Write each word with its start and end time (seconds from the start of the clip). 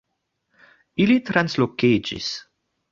Ili 1.05 1.19
translokiĝis 1.29 2.35